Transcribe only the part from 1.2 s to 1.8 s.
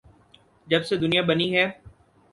بنی ہے۔